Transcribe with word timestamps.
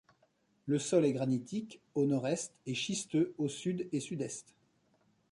Le 0.65 0.79
sol 0.79 1.05
est 1.05 1.13
granitique 1.13 1.79
au 1.93 2.07
nord-est 2.07 2.55
et 2.65 2.73
schisteux 2.73 3.35
au 3.37 3.47
sud 3.47 3.87
et 3.91 3.99
sud-est. 3.99 4.55